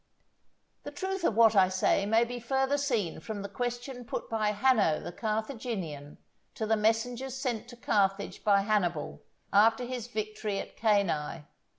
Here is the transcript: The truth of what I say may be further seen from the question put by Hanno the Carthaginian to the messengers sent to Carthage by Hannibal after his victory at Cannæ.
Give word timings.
The 0.81 0.89
truth 0.89 1.23
of 1.23 1.35
what 1.35 1.55
I 1.55 1.69
say 1.69 2.07
may 2.07 2.23
be 2.23 2.39
further 2.39 2.79
seen 2.79 3.19
from 3.19 3.43
the 3.43 3.47
question 3.47 4.03
put 4.03 4.31
by 4.31 4.49
Hanno 4.51 4.99
the 4.99 5.11
Carthaginian 5.11 6.17
to 6.55 6.65
the 6.65 6.75
messengers 6.75 7.37
sent 7.37 7.67
to 7.67 7.75
Carthage 7.77 8.43
by 8.43 8.61
Hannibal 8.61 9.21
after 9.53 9.83
his 9.85 10.07
victory 10.07 10.57
at 10.57 10.75
Cannæ. 10.75 11.45